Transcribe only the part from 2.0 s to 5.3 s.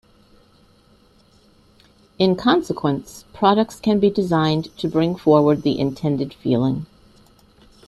In consequence, products can be designed to bring